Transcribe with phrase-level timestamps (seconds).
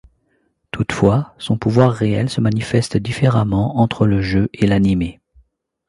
[0.71, 5.19] Toutefois, son pouvoir réel se manifeste différemment entre le jeu et l'anime.